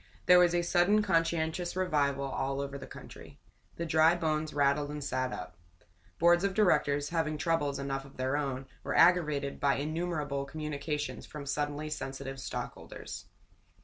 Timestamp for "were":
8.83-8.97